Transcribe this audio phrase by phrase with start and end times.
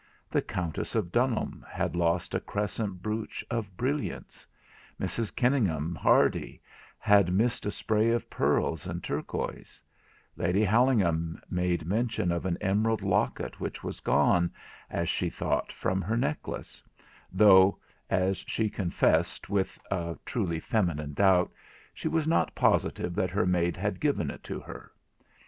[0.31, 4.47] The Countess of Dunholm had lost a crescent brooch of brilliants;
[4.99, 6.59] Mrs Kenningham Hardy
[6.97, 9.79] had missed a spray of pearls and turquoise;
[10.35, 14.51] Lady Hallingham made mention of an emerald locket which was gone,
[14.89, 16.83] as she thought, from her necklace;
[17.31, 17.77] though,
[18.09, 21.51] as she confessed with a truly feminine doubt,
[21.93, 24.91] she was not positive that her maid had given it to her.